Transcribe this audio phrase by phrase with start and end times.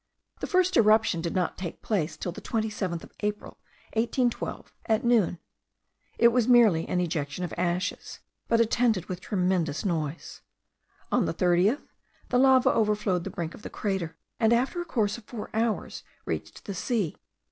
[0.39, 3.59] The first eruption did not take place till the 27th of April,
[3.93, 5.37] 1812, at noon.
[6.17, 8.17] It was merely an ejection of ashes,
[8.47, 10.41] but attended with a tremendous noise.
[11.11, 11.87] On the 30th,
[12.29, 16.03] the lava overflowed the brink of the crater, and, after a course of four hours,
[16.25, 17.15] reached the sea.